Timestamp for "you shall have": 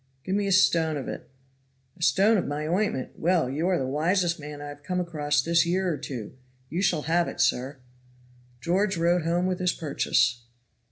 6.71-7.27